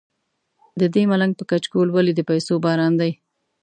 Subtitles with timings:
[0.79, 3.11] ددې ملنګ په کچکول ولې د پیسو باران دی.